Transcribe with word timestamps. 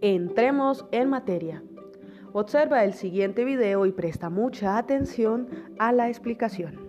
Entremos 0.00 0.86
en 0.92 1.08
materia. 1.08 1.64
Observa 2.32 2.84
el 2.84 2.94
siguiente 2.94 3.44
video 3.44 3.84
y 3.84 3.90
presta 3.90 4.30
mucha 4.30 4.78
atención 4.78 5.48
a 5.80 5.90
la 5.92 6.08
explicación. 6.08 6.87